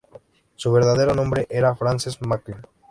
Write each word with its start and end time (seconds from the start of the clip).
Su 0.55 0.71
verdadero 0.71 1.13
nombre 1.13 1.45
era 1.51 1.75
Frances 1.75 2.19
McCann. 2.23 2.65